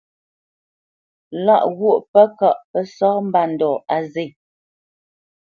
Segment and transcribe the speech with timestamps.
[1.45, 4.25] Lâʼ ghwô pə́ kâʼ pə́ sá mbândɔ̂ á zê.